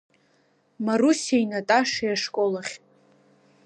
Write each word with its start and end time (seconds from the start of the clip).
Марусиеи 0.85 1.45
Наташеи 1.51 2.13
ашкол 2.15 2.53
ахь. 2.61 2.75